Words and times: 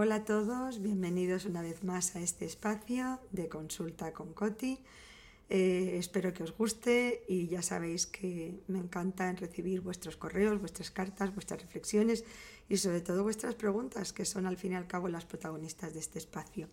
Hola 0.00 0.14
a 0.14 0.24
todos, 0.24 0.80
bienvenidos 0.80 1.44
una 1.44 1.60
vez 1.60 1.82
más 1.82 2.14
a 2.14 2.20
este 2.20 2.44
espacio 2.44 3.18
de 3.32 3.48
consulta 3.48 4.12
con 4.12 4.32
Coti. 4.32 4.78
Eh, 5.50 5.96
espero 5.98 6.32
que 6.32 6.44
os 6.44 6.56
guste 6.56 7.24
y 7.26 7.48
ya 7.48 7.62
sabéis 7.62 8.06
que 8.06 8.62
me 8.68 8.78
encanta 8.78 9.32
recibir 9.32 9.80
vuestros 9.80 10.16
correos, 10.16 10.60
vuestras 10.60 10.92
cartas, 10.92 11.34
vuestras 11.34 11.62
reflexiones 11.62 12.24
y 12.68 12.76
sobre 12.76 13.00
todo 13.00 13.24
vuestras 13.24 13.56
preguntas, 13.56 14.12
que 14.12 14.24
son 14.24 14.46
al 14.46 14.56
fin 14.56 14.70
y 14.70 14.76
al 14.76 14.86
cabo 14.86 15.08
las 15.08 15.24
protagonistas 15.24 15.94
de 15.94 15.98
este 15.98 16.20
espacio. 16.20 16.68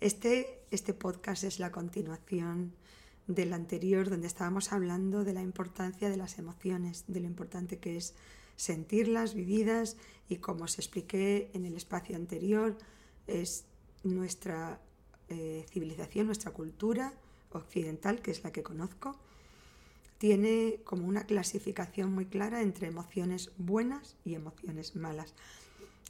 Este, 0.00 0.64
este 0.72 0.94
podcast 0.94 1.44
es 1.44 1.60
la 1.60 1.70
continuación 1.70 2.72
del 3.28 3.52
anterior, 3.52 4.10
donde 4.10 4.26
estábamos 4.26 4.72
hablando 4.72 5.22
de 5.22 5.32
la 5.32 5.42
importancia 5.42 6.10
de 6.10 6.16
las 6.16 6.40
emociones, 6.40 7.04
de 7.06 7.20
lo 7.20 7.26
importante 7.28 7.78
que 7.78 7.96
es 7.96 8.14
sentirlas, 8.56 9.34
vividas 9.34 9.96
y 10.28 10.36
como 10.36 10.64
os 10.64 10.78
expliqué 10.78 11.50
en 11.54 11.66
el 11.66 11.76
espacio 11.76 12.16
anterior, 12.16 12.76
es 13.26 13.64
nuestra 14.02 14.80
eh, 15.28 15.64
civilización, 15.70 16.26
nuestra 16.26 16.52
cultura 16.52 17.12
occidental, 17.52 18.20
que 18.20 18.30
es 18.30 18.42
la 18.44 18.52
que 18.52 18.62
conozco, 18.62 19.16
tiene 20.18 20.80
como 20.84 21.08
una 21.08 21.24
clasificación 21.24 22.12
muy 22.12 22.26
clara 22.26 22.62
entre 22.62 22.86
emociones 22.86 23.50
buenas 23.58 24.16
y 24.24 24.34
emociones 24.34 24.94
malas. 24.94 25.34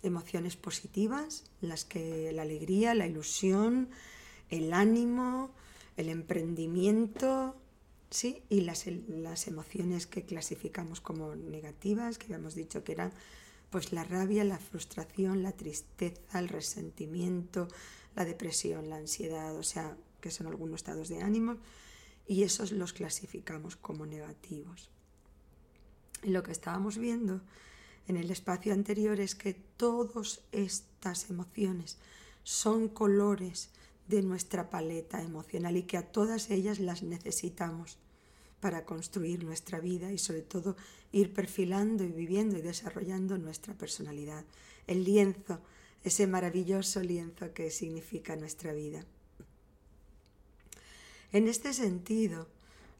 Emociones 0.03 0.57
positivas, 0.57 1.45
las 1.61 1.85
que 1.85 2.31
la 2.33 2.43
alegría, 2.43 2.95
la 2.95 3.07
ilusión, 3.07 3.89
el 4.51 4.73
ánimo, 4.73 5.51
el 5.97 6.09
emprendimiento, 6.09 7.57
¿sí? 8.13 8.43
Y 8.49 8.61
las, 8.61 8.87
las 9.09 9.47
emociones 9.49 10.07
que 10.07 10.25
clasificamos 10.25 11.01
como 11.01 11.35
negativas, 11.35 12.19
que 12.19 12.27
habíamos 12.27 12.55
dicho 12.55 12.85
que 12.85 12.93
eran 12.93 13.13
pues 13.71 13.93
la 13.93 14.05
rabia, 14.05 14.45
la 14.45 14.59
frustración, 14.59 15.43
la 15.43 15.53
tristeza, 15.53 16.39
el 16.39 16.49
resentimiento, 16.49 17.69
la 18.15 18.27
depresión, 18.27 18.91
la 18.91 18.97
ansiedad, 18.97 19.57
o 19.57 19.63
sea, 19.63 19.97
que 20.21 20.31
son 20.31 20.47
algunos 20.47 20.81
estados 20.81 21.09
de 21.09 21.23
ánimo, 21.23 21.57
y 22.27 22.43
esos 22.43 22.71
los 22.71 22.93
clasificamos 22.93 23.77
como 23.77 24.05
negativos. 24.05 24.91
Y 26.23 26.31
lo 26.31 26.43
que 26.43 26.53
estábamos 26.53 26.99
viendo 26.99 27.41
en 28.07 28.19
el 28.19 28.31
espacio 28.31 28.75
anterior 28.75 29.21
es 29.21 29.35
que 29.35 29.55
todas 29.55 30.43
estas 30.53 31.31
emociones 31.31 31.97
son 32.43 32.89
colores 32.89 33.71
de 34.13 34.23
nuestra 34.23 34.69
paleta 34.69 35.23
emocional 35.23 35.75
y 35.79 35.85
que 35.85 35.97
a 35.97 36.13
todas 36.13 36.51
ellas 36.51 36.81
las 36.81 37.03
necesitamos 37.03 37.97
para 38.61 38.85
construir 38.85 39.43
nuestra 39.43 39.81
vida 39.81 40.13
y 40.13 40.19
sobre 40.19 40.43
todo 40.43 40.77
ir 41.13 41.33
perfilando 41.33 42.05
y 42.05 42.13
viviendo 42.13 42.59
y 42.59 42.61
desarrollando 42.63 43.39
nuestra 43.39 43.73
personalidad. 43.73 44.45
El 44.87 45.05
lienzo, 45.05 45.61
ese 46.05 46.27
maravilloso 46.27 47.01
lienzo 47.01 47.55
que 47.55 47.71
significa 47.71 48.37
nuestra 48.37 48.75
vida. 48.75 49.07
En 51.33 51.49
este 51.49 51.73
sentido, 51.73 52.49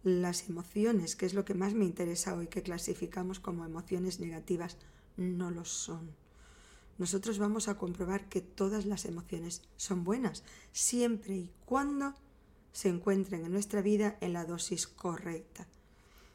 las 0.05 0.49
emociones, 0.49 1.15
que 1.15 1.27
es 1.27 1.35
lo 1.35 1.45
que 1.45 1.53
más 1.53 1.75
me 1.75 1.85
interesa 1.85 2.35
hoy, 2.35 2.47
que 2.47 2.63
clasificamos 2.63 3.39
como 3.39 3.67
emociones 3.67 4.19
negativas, 4.19 4.79
no 5.19 5.51
lo 5.51 5.67
son. 5.67 6.22
Nosotros 6.99 7.39
vamos 7.39 7.69
a 7.69 7.77
comprobar 7.77 8.29
que 8.29 8.41
todas 8.41 8.87
las 8.87 9.05
emociones 9.05 9.63
son 9.77 10.05
buenas, 10.05 10.45
siempre 10.73 11.35
y 11.35 11.51
cuando 11.65 12.15
se 12.73 12.89
encuentren 12.89 13.45
en 13.45 13.53
nuestra 13.53 13.83
vida 13.83 14.17
en 14.21 14.33
la 14.33 14.45
dosis 14.45 14.87
correcta. 14.87 15.67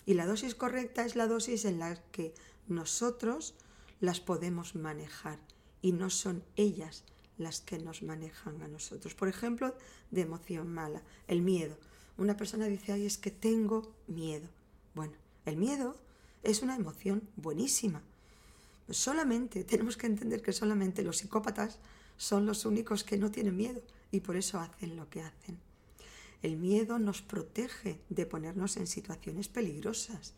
Y 0.05 0.13
la 0.13 0.25
dosis 0.25 0.55
correcta 0.55 1.05
es 1.05 1.15
la 1.15 1.27
dosis 1.27 1.65
en 1.65 1.79
la 1.79 1.95
que 2.11 2.33
nosotros 2.67 3.55
las 3.99 4.19
podemos 4.19 4.75
manejar 4.75 5.39
y 5.81 5.91
no 5.91 6.09
son 6.09 6.43
ellas 6.55 7.03
las 7.37 7.61
que 7.61 7.77
nos 7.79 8.03
manejan 8.03 8.61
a 8.61 8.67
nosotros. 8.67 9.13
Por 9.13 9.27
ejemplo, 9.27 9.75
de 10.11 10.21
emoción 10.21 10.73
mala, 10.73 11.01
el 11.27 11.41
miedo. 11.41 11.77
Una 12.17 12.35
persona 12.35 12.65
dice, 12.65 12.93
ay, 12.93 13.05
es 13.05 13.17
que 13.17 13.31
tengo 13.31 13.93
miedo. 14.07 14.47
Bueno, 14.95 15.13
el 15.45 15.57
miedo 15.57 15.95
es 16.43 16.61
una 16.61 16.75
emoción 16.75 17.29
buenísima. 17.35 18.01
Solamente, 18.89 19.63
tenemos 19.63 19.97
que 19.97 20.07
entender 20.07 20.41
que 20.41 20.53
solamente 20.53 21.03
los 21.03 21.17
psicópatas 21.17 21.79
son 22.17 22.45
los 22.45 22.65
únicos 22.65 23.03
que 23.03 23.17
no 23.17 23.31
tienen 23.31 23.55
miedo 23.55 23.81
y 24.11 24.21
por 24.21 24.35
eso 24.35 24.59
hacen 24.59 24.95
lo 24.95 25.09
que 25.09 25.21
hacen. 25.21 25.59
El 26.41 26.57
miedo 26.57 26.99
nos 26.99 27.21
protege 27.21 27.99
de 28.09 28.25
ponernos 28.25 28.77
en 28.77 28.87
situaciones 28.87 29.47
peligrosas. 29.47 30.33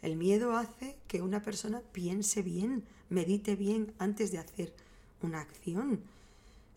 El 0.00 0.16
miedo 0.16 0.56
hace 0.56 0.96
que 1.08 1.22
una 1.22 1.42
persona 1.42 1.80
piense 1.92 2.42
bien, 2.42 2.84
medite 3.08 3.56
bien 3.56 3.94
antes 3.98 4.30
de 4.32 4.38
hacer 4.38 4.74
una 5.22 5.40
acción. 5.40 6.00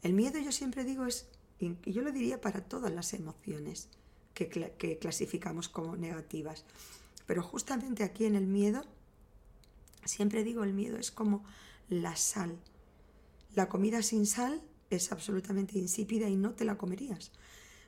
El 0.04 0.14
miedo 0.14 0.40
yo 0.40 0.52
siempre 0.52 0.84
digo 0.84 1.06
es, 1.06 1.28
y 1.60 1.76
yo 1.92 2.02
lo 2.02 2.12
diría 2.12 2.42
para 2.42 2.62
todas 2.62 2.94
las 2.94 3.14
emociones 3.14 3.90
que, 4.34 4.50
que 4.50 4.98
clasificamos 5.00 5.70
como 5.70 5.96
negativas, 5.96 6.66
pero 7.26 7.42
justamente 7.42 8.04
aquí 8.04 8.26
en 8.26 8.36
el 8.36 8.46
miedo, 8.46 8.86
siempre 10.06 10.44
digo 10.44 10.64
el 10.64 10.74
miedo 10.74 10.98
es 10.98 11.12
como 11.12 11.44
la 11.90 12.16
sal. 12.16 12.60
La 13.54 13.70
comida 13.70 14.02
sin 14.02 14.26
sal 14.26 14.62
es 14.90 15.12
absolutamente 15.12 15.78
insípida 15.78 16.30
y 16.30 16.36
no 16.36 16.54
te 16.54 16.66
la 16.66 16.78
comerías. 16.78 17.32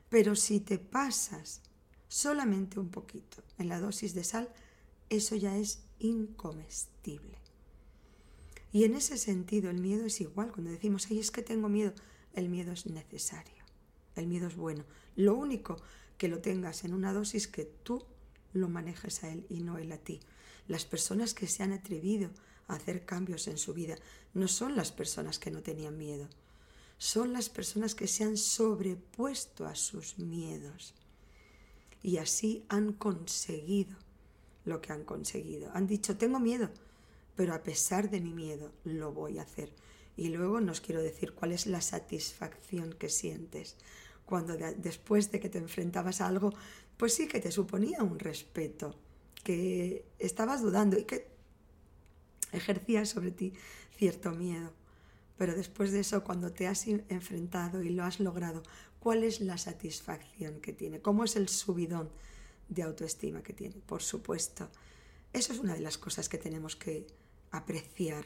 Pero 0.09 0.35
si 0.35 0.59
te 0.59 0.79
pasas 0.79 1.61
solamente 2.07 2.79
un 2.79 2.89
poquito 2.89 3.43
en 3.57 3.69
la 3.69 3.79
dosis 3.79 4.13
de 4.13 4.23
sal, 4.23 4.49
eso 5.09 5.35
ya 5.35 5.57
es 5.57 5.83
incomestible. 5.99 7.37
Y 8.71 8.83
en 8.83 8.95
ese 8.95 9.17
sentido 9.17 9.69
el 9.69 9.79
miedo 9.79 10.05
es 10.05 10.21
igual. 10.21 10.51
Cuando 10.51 10.71
decimos, 10.71 11.07
ay, 11.09 11.19
es 11.19 11.31
que 11.31 11.41
tengo 11.41 11.69
miedo, 11.69 11.93
el 12.33 12.49
miedo 12.49 12.71
es 12.71 12.85
necesario. 12.85 13.63
El 14.15 14.27
miedo 14.27 14.47
es 14.47 14.55
bueno. 14.55 14.83
Lo 15.15 15.35
único 15.35 15.77
que 16.17 16.27
lo 16.27 16.39
tengas 16.39 16.83
en 16.83 16.93
una 16.93 17.13
dosis 17.13 17.47
que 17.47 17.65
tú 17.65 18.03
lo 18.53 18.69
manejes 18.69 19.23
a 19.23 19.29
él 19.31 19.45
y 19.49 19.61
no 19.61 19.77
él 19.77 19.91
a 19.91 19.97
ti. 19.97 20.19
Las 20.67 20.85
personas 20.85 21.33
que 21.33 21.47
se 21.47 21.63
han 21.63 21.73
atrevido 21.73 22.29
a 22.67 22.75
hacer 22.75 23.05
cambios 23.05 23.47
en 23.47 23.57
su 23.57 23.73
vida 23.73 23.95
no 24.33 24.47
son 24.47 24.75
las 24.75 24.91
personas 24.91 25.39
que 25.39 25.51
no 25.51 25.61
tenían 25.61 25.97
miedo 25.97 26.27
son 26.97 27.31
las 27.31 27.49
personas 27.49 27.93
que 27.93 28.07
se 28.07 28.23
han 28.23 28.37
sobrepuesto 28.37 29.65
a 29.65 29.75
sus 29.75 30.17
miedos 30.17 30.95
y 32.01 32.17
así 32.17 32.65
han 32.69 32.93
conseguido 32.93 33.95
lo 34.65 34.81
que 34.81 34.91
han 34.91 35.03
conseguido. 35.03 35.71
Han 35.73 35.87
dicho, 35.87 36.17
tengo 36.17 36.39
miedo, 36.39 36.69
pero 37.35 37.53
a 37.53 37.63
pesar 37.63 38.09
de 38.09 38.19
mi 38.19 38.33
miedo 38.33 38.71
lo 38.83 39.13
voy 39.13 39.39
a 39.39 39.43
hacer. 39.43 39.73
Y 40.15 40.29
luego 40.29 40.59
nos 40.59 40.81
quiero 40.81 41.01
decir 41.01 41.33
cuál 41.33 41.51
es 41.51 41.67
la 41.67 41.81
satisfacción 41.81 42.93
que 42.93 43.09
sientes 43.09 43.75
cuando 44.25 44.57
después 44.77 45.31
de 45.31 45.39
que 45.39 45.47
te 45.47 45.57
enfrentabas 45.57 46.19
a 46.19 46.27
algo, 46.27 46.53
pues 46.97 47.13
sí 47.13 47.27
que 47.27 47.39
te 47.39 47.51
suponía 47.51 48.03
un 48.03 48.19
respeto, 48.19 48.95
que 49.47 50.03
estabas 50.19 50.61
dudando 50.61 50.99
y 50.99 51.05
que 51.05 51.25
ejercía 52.51 53.05
sobre 53.05 53.31
ti 53.31 53.53
cierto 53.95 54.31
miedo. 54.31 54.73
Pero 55.37 55.55
después 55.55 55.93
de 55.93 56.01
eso, 56.01 56.25
cuando 56.25 56.51
te 56.51 56.67
has 56.67 56.85
enfrentado 56.85 57.81
y 57.81 57.91
lo 57.91 58.03
has 58.03 58.19
logrado, 58.19 58.61
¿cuál 58.99 59.23
es 59.23 59.39
la 59.39 59.57
satisfacción 59.57 60.59
que 60.59 60.73
tiene? 60.73 60.99
¿Cómo 60.99 61.23
es 61.23 61.37
el 61.37 61.47
subidón 61.47 62.09
de 62.67 62.83
autoestima 62.83 63.41
que 63.41 63.53
tiene? 63.53 63.75
Por 63.85 64.03
supuesto, 64.03 64.69
eso 65.31 65.53
es 65.53 65.59
una 65.59 65.75
de 65.75 65.79
las 65.79 65.97
cosas 65.97 66.27
que 66.27 66.37
tenemos 66.37 66.75
que 66.75 67.07
apreciar, 67.51 68.25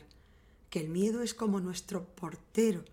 que 0.71 0.79
el 0.79 0.89
miedo 0.89 1.21
es 1.21 1.35
como 1.35 1.59
nuestro 1.59 2.03
portero 2.15 2.83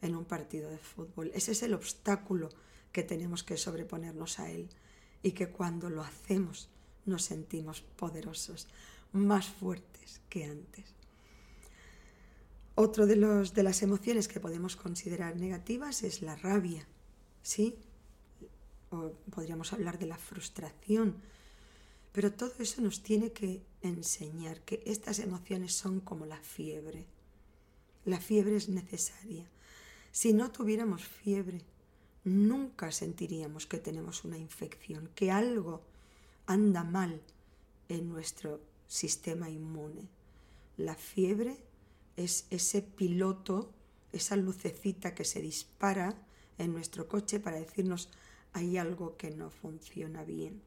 en 0.00 0.14
un 0.14 0.26
partido 0.26 0.70
de 0.70 0.78
fútbol. 0.78 1.32
Ese 1.34 1.50
es 1.50 1.64
el 1.64 1.74
obstáculo 1.74 2.50
que 2.92 3.02
tenemos 3.02 3.42
que 3.42 3.56
sobreponernos 3.56 4.38
a 4.38 4.48
él 4.48 4.68
y 5.24 5.32
que 5.32 5.48
cuando 5.48 5.90
lo 5.90 6.02
hacemos 6.02 6.68
nos 7.06 7.24
sentimos 7.24 7.82
poderosos, 7.82 8.68
más 9.12 9.46
fuertes 9.46 10.20
que 10.28 10.44
antes. 10.44 10.84
Otro 12.74 13.06
de, 13.06 13.16
los, 13.16 13.54
de 13.54 13.62
las 13.62 13.82
emociones 13.82 14.26
que 14.26 14.40
podemos 14.40 14.74
considerar 14.74 15.36
negativas 15.36 16.02
es 16.02 16.22
la 16.22 16.34
rabia, 16.34 16.86
¿sí? 17.42 17.76
O 18.90 19.12
podríamos 19.30 19.72
hablar 19.72 19.98
de 19.98 20.06
la 20.06 20.18
frustración, 20.18 21.14
pero 22.12 22.32
todo 22.32 22.52
eso 22.58 22.80
nos 22.82 23.02
tiene 23.02 23.32
que 23.32 23.62
enseñar 23.82 24.60
que 24.62 24.82
estas 24.86 25.20
emociones 25.20 25.74
son 25.74 26.00
como 26.00 26.26
la 26.26 26.38
fiebre. 26.38 27.06
La 28.04 28.20
fiebre 28.20 28.56
es 28.56 28.68
necesaria. 28.68 29.48
Si 30.10 30.32
no 30.32 30.50
tuviéramos 30.50 31.04
fiebre, 31.04 31.62
nunca 32.24 32.90
sentiríamos 32.90 33.66
que 33.66 33.78
tenemos 33.78 34.24
una 34.24 34.38
infección, 34.38 35.10
que 35.14 35.30
algo 35.30 35.82
anda 36.46 36.84
mal 36.84 37.22
en 37.88 38.08
nuestro 38.08 38.60
sistema 38.86 39.50
inmune. 39.50 40.08
La 40.76 40.94
fiebre 40.94 41.58
es 42.16 42.46
ese 42.50 42.82
piloto, 42.82 43.72
esa 44.12 44.36
lucecita 44.36 45.14
que 45.14 45.24
se 45.24 45.40
dispara 45.40 46.16
en 46.58 46.72
nuestro 46.72 47.08
coche 47.08 47.40
para 47.40 47.58
decirnos 47.58 48.08
hay 48.52 48.76
algo 48.76 49.16
que 49.16 49.30
no 49.30 49.50
funciona 49.50 50.24
bien. 50.24 50.62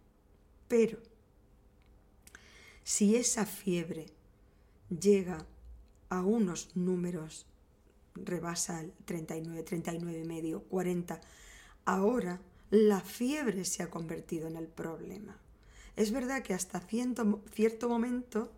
Pero 0.67 0.99
si 2.83 3.15
esa 3.15 3.45
fiebre 3.45 4.07
llega 4.89 5.45
a 6.09 6.21
unos 6.21 6.75
números 6.75 7.45
rebasa 8.25 8.81
el 8.81 8.91
39, 9.05 9.63
39 9.63 10.19
y 10.19 10.23
medio, 10.25 10.63
40. 10.63 11.19
Ahora 11.85 12.41
la 12.69 12.99
fiebre 13.01 13.65
se 13.65 13.83
ha 13.83 13.89
convertido 13.89 14.47
en 14.47 14.57
el 14.57 14.67
problema. 14.67 15.37
Es 15.97 16.11
verdad 16.11 16.43
que 16.43 16.53
hasta 16.53 16.79
cierto, 16.79 17.89
momento 17.89 18.51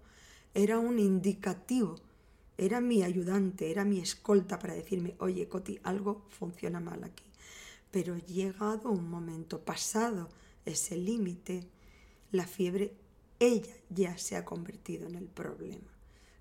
era 0.53 0.77
un 0.77 0.99
indicativo, 0.99 1.95
era 2.57 2.81
mi 2.81 3.01
ayudante, 3.01 3.71
era 3.71 3.85
mi 3.85 4.01
escolta 4.01 4.59
para 4.59 4.73
decirme, 4.73 5.15
oye, 5.19 5.47
Coti, 5.47 5.79
algo 5.83 6.25
funciona 6.31 6.81
mal 6.81 7.01
aquí. 7.05 7.23
Pero 7.91 8.17
llegado 8.17 8.91
un 8.91 9.09
momento, 9.09 9.61
pasado 9.61 10.27
ese 10.65 10.97
límite, 10.97 11.65
la 12.33 12.45
fiebre, 12.45 12.93
ella 13.39 13.73
ya 13.89 14.17
se 14.17 14.35
ha 14.35 14.43
convertido 14.43 15.07
en 15.07 15.15
el 15.15 15.27
problema, 15.27 15.93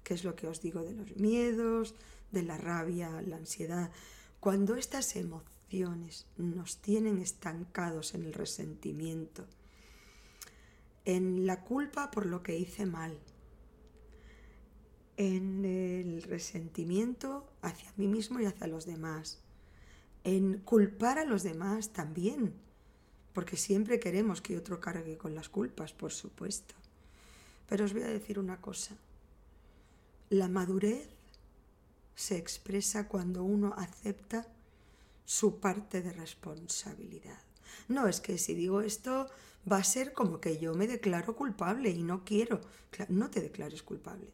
que 0.02 0.14
es 0.14 0.24
lo 0.24 0.34
que 0.34 0.48
os 0.48 0.60
digo 0.60 0.82
de 0.82 0.94
los 0.94 1.16
miedos, 1.16 1.94
de 2.32 2.42
la 2.42 2.58
rabia, 2.58 3.22
la 3.22 3.36
ansiedad. 3.36 3.92
Cuando 4.40 4.74
estas 4.74 5.14
emociones 5.14 6.26
nos 6.36 6.78
tienen 6.78 7.18
estancados 7.18 8.14
en 8.14 8.24
el 8.24 8.32
resentimiento, 8.32 9.46
en 11.04 11.46
la 11.46 11.62
culpa 11.62 12.10
por 12.10 12.26
lo 12.26 12.42
que 12.42 12.58
hice 12.58 12.86
mal, 12.86 13.18
en 15.16 15.64
el 15.64 16.22
resentimiento 16.22 17.50
hacia 17.62 17.92
mí 17.96 18.06
mismo 18.06 18.40
y 18.40 18.44
hacia 18.44 18.66
los 18.66 18.86
demás, 18.86 19.40
en 20.24 20.58
culpar 20.58 21.18
a 21.18 21.24
los 21.24 21.42
demás 21.42 21.92
también, 21.92 22.54
porque 23.32 23.56
siempre 23.56 24.00
queremos 24.00 24.40
que 24.40 24.56
otro 24.56 24.80
cargue 24.80 25.16
con 25.16 25.34
las 25.34 25.48
culpas, 25.48 25.92
por 25.92 26.12
supuesto. 26.12 26.74
Pero 27.68 27.84
os 27.84 27.92
voy 27.92 28.02
a 28.02 28.08
decir 28.08 28.38
una 28.38 28.60
cosa, 28.60 28.96
la 30.30 30.48
madurez 30.48 31.08
se 32.14 32.36
expresa 32.36 33.08
cuando 33.08 33.44
uno 33.44 33.74
acepta 33.76 34.46
su 35.24 35.60
parte 35.60 36.02
de 36.02 36.12
responsabilidad. 36.12 37.38
No 37.86 38.08
es 38.08 38.20
que 38.20 38.38
si 38.38 38.54
digo 38.54 38.80
esto 38.80 39.28
va 39.70 39.78
a 39.78 39.84
ser 39.84 40.12
como 40.12 40.40
que 40.40 40.58
yo 40.58 40.74
me 40.74 40.86
declaro 40.86 41.36
culpable 41.36 41.90
y 41.90 42.02
no 42.02 42.24
quiero. 42.24 42.60
No 43.08 43.30
te 43.30 43.40
declares 43.40 43.82
culpable. 43.82 44.32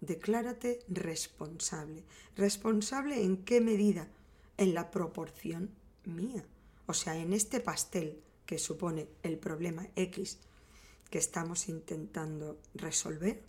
Declárate 0.00 0.80
responsable. 0.88 2.04
¿Responsable 2.36 3.22
en 3.22 3.38
qué 3.44 3.60
medida? 3.60 4.08
En 4.56 4.74
la 4.74 4.90
proporción 4.90 5.70
mía. 6.04 6.44
O 6.86 6.94
sea, 6.94 7.16
en 7.16 7.32
este 7.32 7.60
pastel 7.60 8.20
que 8.46 8.58
supone 8.58 9.08
el 9.22 9.38
problema 9.38 9.86
X 9.94 10.38
que 11.10 11.18
estamos 11.18 11.68
intentando 11.68 12.58
resolver, 12.74 13.42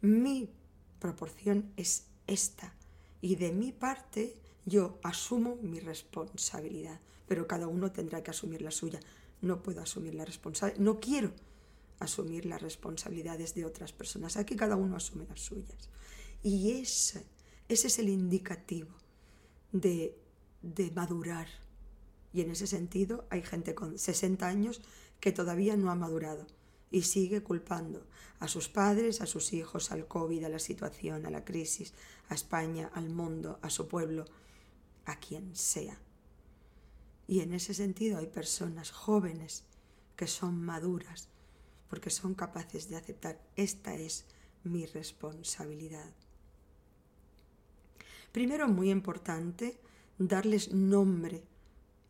mi 0.00 0.50
proporción 0.98 1.72
es 1.76 2.04
esta. 2.26 2.72
Y 3.20 3.36
de 3.36 3.52
mi 3.52 3.72
parte 3.72 4.36
yo 4.66 4.98
asumo 5.02 5.56
mi 5.56 5.80
responsabilidad, 5.80 7.00
pero 7.26 7.46
cada 7.46 7.66
uno 7.66 7.92
tendrá 7.92 8.22
que 8.22 8.30
asumir 8.30 8.62
la 8.62 8.70
suya. 8.70 9.00
No 9.42 9.62
puedo 9.62 9.80
asumir 9.80 10.14
la 10.14 10.24
responsabilidad, 10.24 10.80
no 10.80 11.00
quiero 11.00 11.32
asumir 11.98 12.46
las 12.46 12.62
responsabilidades 12.62 13.54
de 13.54 13.64
otras 13.64 13.92
personas. 13.92 14.36
Aquí 14.36 14.56
cada 14.56 14.76
uno 14.76 14.96
asume 14.96 15.26
las 15.28 15.40
suyas. 15.40 15.88
Y 16.42 16.72
ese, 16.72 17.26
ese 17.68 17.86
es 17.88 17.98
el 17.98 18.08
indicativo 18.08 18.90
de, 19.72 20.18
de 20.62 20.90
madurar. 20.90 21.48
Y 22.32 22.40
en 22.40 22.50
ese 22.50 22.66
sentido 22.66 23.26
hay 23.30 23.42
gente 23.42 23.74
con 23.74 23.98
60 23.98 24.46
años 24.46 24.80
que 25.20 25.32
todavía 25.32 25.76
no 25.76 25.90
ha 25.90 25.94
madurado 25.94 26.46
y 26.90 27.02
sigue 27.02 27.42
culpando 27.42 28.06
a 28.40 28.48
sus 28.48 28.68
padres, 28.68 29.20
a 29.20 29.26
sus 29.26 29.52
hijos, 29.52 29.92
al 29.92 30.08
COVID, 30.08 30.44
a 30.44 30.48
la 30.48 30.58
situación, 30.58 31.26
a 31.26 31.30
la 31.30 31.44
crisis, 31.44 31.92
a 32.28 32.34
España, 32.34 32.90
al 32.94 33.10
mundo, 33.10 33.58
a 33.62 33.70
su 33.70 33.86
pueblo, 33.86 34.24
a 35.04 35.20
quien 35.20 35.54
sea. 35.54 35.98
Y 37.30 37.42
en 37.42 37.52
ese 37.52 37.74
sentido 37.74 38.18
hay 38.18 38.26
personas 38.26 38.90
jóvenes 38.90 39.62
que 40.16 40.26
son 40.26 40.60
maduras 40.60 41.28
porque 41.88 42.10
son 42.10 42.34
capaces 42.34 42.90
de 42.90 42.96
aceptar 42.96 43.40
esta 43.54 43.94
es 43.94 44.24
mi 44.64 44.84
responsabilidad. 44.84 46.10
Primero, 48.32 48.66
muy 48.66 48.90
importante, 48.90 49.78
darles 50.18 50.72
nombre 50.72 51.44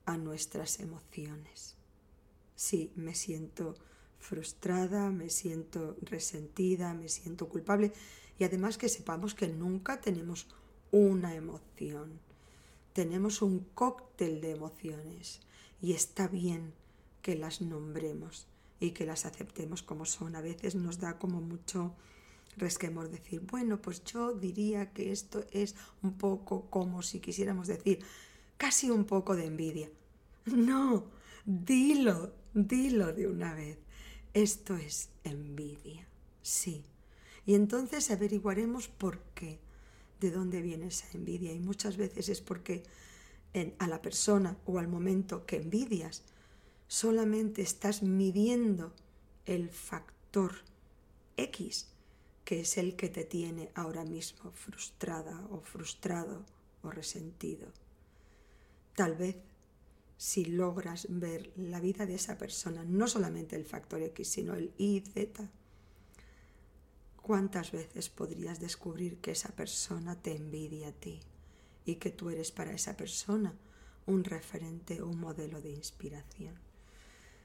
a 0.06 0.16
nuestras 0.16 0.80
emociones. 0.80 1.76
Sí, 2.56 2.90
me 2.96 3.14
siento 3.14 3.74
frustrada, 4.18 5.10
me 5.10 5.28
siento 5.28 5.98
resentida, 6.00 6.94
me 6.94 7.10
siento 7.10 7.46
culpable 7.46 7.92
y 8.38 8.44
además 8.44 8.78
que 8.78 8.88
sepamos 8.88 9.34
que 9.34 9.48
nunca 9.48 10.00
tenemos 10.00 10.46
una 10.90 11.34
emoción, 11.34 12.20
tenemos 12.92 13.42
un 13.42 13.60
cóctel 13.74 14.40
de 14.40 14.52
emociones 14.52 15.40
y 15.80 15.92
está 15.92 16.28
bien 16.28 16.72
que 17.22 17.36
las 17.36 17.60
nombremos 17.60 18.46
y 18.80 18.90
que 18.90 19.06
las 19.06 19.26
aceptemos 19.26 19.82
como 19.82 20.04
son. 20.04 20.36
A 20.36 20.40
veces 20.40 20.74
nos 20.74 20.98
da 20.98 21.18
como 21.18 21.40
mucho 21.40 21.94
resquemor 22.56 23.10
decir, 23.10 23.40
bueno, 23.40 23.80
pues 23.80 24.04
yo 24.04 24.32
diría 24.32 24.92
que 24.92 25.12
esto 25.12 25.44
es 25.52 25.76
un 26.02 26.14
poco 26.14 26.66
como 26.70 27.02
si 27.02 27.20
quisiéramos 27.20 27.68
decir, 27.68 28.00
casi 28.56 28.90
un 28.90 29.04
poco 29.04 29.36
de 29.36 29.46
envidia. 29.46 29.90
No, 30.46 31.04
dilo, 31.44 32.32
dilo 32.54 33.12
de 33.12 33.28
una 33.28 33.54
vez. 33.54 33.78
Esto 34.34 34.76
es 34.76 35.10
envidia, 35.24 36.06
sí. 36.42 36.84
Y 37.46 37.54
entonces 37.54 38.10
averiguaremos 38.10 38.88
por 38.88 39.20
qué, 39.34 39.58
de 40.20 40.30
dónde 40.30 40.62
viene 40.62 40.88
esa 40.88 41.06
envidia. 41.14 41.52
Y 41.52 41.58
muchas 41.58 41.96
veces 41.96 42.28
es 42.28 42.40
porque 42.40 42.82
a 43.78 43.86
la 43.88 44.00
persona 44.00 44.56
o 44.66 44.78
al 44.78 44.88
momento 44.88 45.44
que 45.44 45.56
envidias, 45.56 46.22
solamente 46.86 47.62
estás 47.62 48.02
midiendo 48.02 48.92
el 49.46 49.70
factor 49.70 50.52
X, 51.36 51.88
que 52.44 52.60
es 52.60 52.78
el 52.78 52.96
que 52.96 53.08
te 53.08 53.24
tiene 53.24 53.70
ahora 53.74 54.04
mismo 54.04 54.52
frustrada 54.52 55.46
o 55.50 55.60
frustrado 55.60 56.44
o 56.82 56.90
resentido. 56.90 57.68
Tal 58.94 59.16
vez 59.16 59.36
si 60.16 60.44
logras 60.44 61.06
ver 61.08 61.50
la 61.56 61.80
vida 61.80 62.06
de 62.06 62.14
esa 62.14 62.36
persona, 62.36 62.84
no 62.84 63.08
solamente 63.08 63.56
el 63.56 63.64
factor 63.64 64.02
X, 64.02 64.28
sino 64.28 64.54
el 64.54 64.72
Y, 64.76 65.00
Z, 65.00 65.48
¿cuántas 67.22 67.72
veces 67.72 68.08
podrías 68.08 68.60
descubrir 68.60 69.18
que 69.18 69.32
esa 69.32 69.50
persona 69.50 70.20
te 70.20 70.34
envidia 70.36 70.88
a 70.88 70.92
ti 70.92 71.20
y 71.84 71.96
que 71.96 72.10
tú 72.10 72.30
eres 72.30 72.52
para 72.52 72.72
esa 72.72 72.96
persona 72.96 73.54
un 74.06 74.24
referente 74.24 75.00
o 75.02 75.08
un 75.08 75.20
modelo 75.20 75.60
de 75.60 75.70
inspiración? 75.70 76.54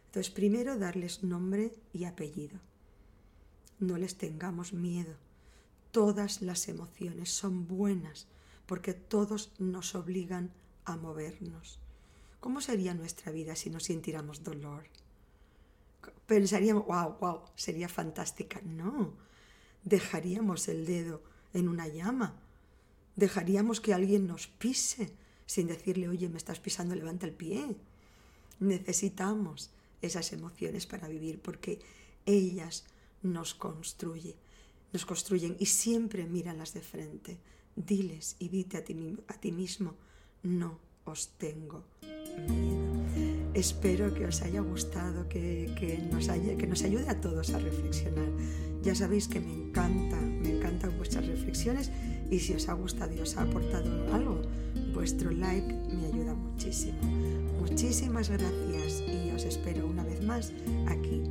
Entonces, 0.07 0.31
primero 0.31 0.77
darles 0.77 1.23
nombre 1.23 1.73
y 1.93 2.05
apellido. 2.05 2.59
No 3.79 3.97
les 3.97 4.17
tengamos 4.17 4.73
miedo. 4.73 5.15
Todas 5.91 6.41
las 6.41 6.67
emociones 6.67 7.29
son 7.29 7.67
buenas 7.67 8.27
porque 8.65 8.93
todos 8.93 9.51
nos 9.59 9.95
obligan 9.95 10.51
a 10.85 10.95
movernos 10.97 11.79
¿Cómo 12.45 12.61
sería 12.61 12.93
nuestra 12.93 13.31
vida 13.31 13.55
si 13.55 13.71
no 13.71 13.79
sintiéramos 13.79 14.43
dolor? 14.43 14.83
Pensaríamos, 16.27 16.85
wow, 16.85 17.17
wow, 17.19 17.41
sería 17.55 17.89
fantástica. 17.89 18.61
No, 18.61 19.15
dejaríamos 19.85 20.67
el 20.67 20.85
dedo 20.85 21.21
en 21.53 21.69
una 21.69 21.87
llama. 21.87 22.35
Dejaríamos 23.15 23.79
que 23.79 23.93
alguien 23.93 24.27
nos 24.27 24.47
pise 24.47 25.13
sin 25.45 25.67
decirle, 25.67 26.09
oye, 26.09 26.27
me 26.27 26.37
estás 26.37 26.59
pisando, 26.59 26.95
levanta 26.95 27.25
el 27.25 27.31
pie. 27.31 27.77
Necesitamos 28.59 29.69
esas 30.01 30.33
emociones 30.33 30.85
para 30.85 31.07
vivir 31.07 31.39
porque 31.39 31.79
ellas 32.25 32.83
nos 33.21 33.53
construyen, 33.53 34.35
nos 34.91 35.05
construyen 35.05 35.55
y 35.59 35.67
siempre 35.67 36.25
míralas 36.25 36.73
de 36.73 36.81
frente. 36.81 37.37
Diles 37.75 38.35
y 38.39 38.49
dite 38.49 38.77
a 38.77 38.83
ti, 38.83 39.17
a 39.27 39.33
ti 39.33 39.51
mismo, 39.51 39.95
no 40.43 40.79
os 41.05 41.29
tengo 41.37 41.83
Espero 43.55 44.13
que 44.13 44.25
os 44.25 44.41
haya 44.41 44.59
gustado, 44.59 45.29
que, 45.29 45.71
nos 46.11 46.27
que 46.27 46.67
nos 46.67 46.83
ayude 46.83 47.07
a 47.07 47.21
todos 47.21 47.53
a 47.53 47.59
reflexionar. 47.59 48.27
Ya 48.83 48.93
sabéis 48.93 49.29
que 49.29 49.39
me 49.39 49.51
encanta, 49.51 50.19
me 50.19 50.57
encantan 50.57 50.91
vuestras 50.97 51.25
reflexiones 51.25 51.89
y 52.29 52.39
si 52.39 52.53
os 52.53 52.67
ha 52.67 52.73
gustado 52.73 53.15
y 53.15 53.19
os 53.21 53.37
ha 53.37 53.43
aportado 53.43 54.13
algo, 54.13 54.41
vuestro 54.93 55.31
like 55.31 55.73
me 55.73 56.05
ayuda 56.05 56.33
muchísimo. 56.33 56.99
Muchísimas 57.61 58.29
gracias 58.29 59.01
y 59.07 59.31
os 59.31 59.45
espero 59.45 59.87
una 59.87 60.03
vez 60.03 60.21
más 60.21 60.51
aquí. 60.87 61.23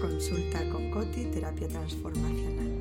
Consulta 0.00 0.60
con 0.70 0.90
Coti, 0.90 1.24
terapia 1.24 1.68
transformacional. 1.68 2.79